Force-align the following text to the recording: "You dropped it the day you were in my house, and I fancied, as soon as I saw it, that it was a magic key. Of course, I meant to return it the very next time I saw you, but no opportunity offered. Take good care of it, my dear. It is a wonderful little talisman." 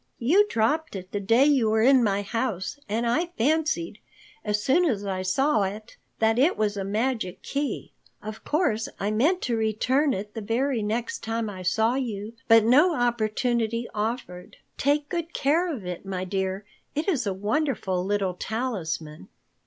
"You 0.17 0.47
dropped 0.49 0.95
it 0.95 1.11
the 1.11 1.19
day 1.19 1.45
you 1.45 1.69
were 1.69 1.83
in 1.83 2.03
my 2.03 2.23
house, 2.23 2.79
and 2.89 3.05
I 3.05 3.27
fancied, 3.37 3.99
as 4.43 4.59
soon 4.63 4.83
as 4.85 5.05
I 5.05 5.21
saw 5.21 5.61
it, 5.61 5.95
that 6.17 6.39
it 6.39 6.57
was 6.57 6.75
a 6.75 6.83
magic 6.83 7.43
key. 7.43 7.91
Of 8.19 8.43
course, 8.43 8.89
I 8.99 9.11
meant 9.11 9.43
to 9.43 9.55
return 9.55 10.13
it 10.15 10.33
the 10.33 10.41
very 10.41 10.81
next 10.81 11.19
time 11.21 11.51
I 11.51 11.61
saw 11.61 11.93
you, 11.93 12.33
but 12.47 12.63
no 12.63 12.95
opportunity 12.95 13.87
offered. 13.93 14.57
Take 14.75 15.07
good 15.07 15.35
care 15.35 15.71
of 15.71 15.85
it, 15.85 16.03
my 16.03 16.23
dear. 16.25 16.65
It 16.95 17.07
is 17.07 17.27
a 17.27 17.31
wonderful 17.35 18.03
little 18.03 18.33
talisman." 18.33 19.27